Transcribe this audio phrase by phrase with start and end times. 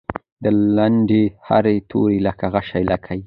[0.43, 0.45] د
[0.75, 3.19] لنډۍ هر توری لکه غشی لګي.